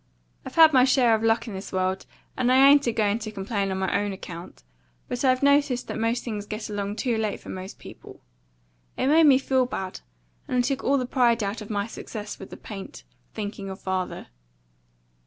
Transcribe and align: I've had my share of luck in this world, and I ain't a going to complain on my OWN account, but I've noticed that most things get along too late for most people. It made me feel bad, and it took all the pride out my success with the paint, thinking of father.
I've 0.43 0.55
had 0.55 0.73
my 0.73 0.83
share 0.83 1.13
of 1.13 1.21
luck 1.21 1.47
in 1.47 1.53
this 1.53 1.71
world, 1.71 2.07
and 2.35 2.51
I 2.51 2.67
ain't 2.67 2.87
a 2.87 2.91
going 2.91 3.19
to 3.19 3.31
complain 3.31 3.69
on 3.69 3.77
my 3.77 3.93
OWN 3.95 4.13
account, 4.13 4.63
but 5.07 5.23
I've 5.23 5.43
noticed 5.43 5.87
that 5.87 5.99
most 5.99 6.23
things 6.23 6.47
get 6.47 6.71
along 6.71 6.95
too 6.95 7.19
late 7.19 7.39
for 7.39 7.49
most 7.49 7.77
people. 7.77 8.19
It 8.97 9.05
made 9.05 9.27
me 9.27 9.37
feel 9.37 9.67
bad, 9.67 9.99
and 10.47 10.57
it 10.57 10.63
took 10.63 10.83
all 10.83 10.97
the 10.97 11.05
pride 11.05 11.43
out 11.43 11.69
my 11.69 11.85
success 11.85 12.39
with 12.39 12.49
the 12.49 12.57
paint, 12.57 13.03
thinking 13.35 13.69
of 13.69 13.79
father. 13.79 14.29